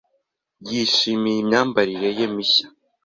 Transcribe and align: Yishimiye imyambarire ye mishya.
Yishimiye 0.71 1.37
imyambarire 1.43 2.09
ye 2.17 2.27
mishya. 2.33 2.67